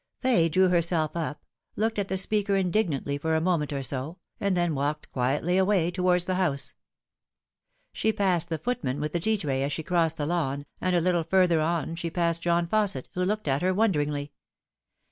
[0.19, 1.45] Fay drew herself up,
[1.75, 5.91] looked at the speaker indignantly for a moment or so, and then walked quietly away
[5.91, 6.73] towards the house.
[7.93, 11.01] She passed the footman with the tea tray as she crossed the Uwn, and a
[11.01, 14.31] little further on she passed John Fausset, who looked at her wonderingly.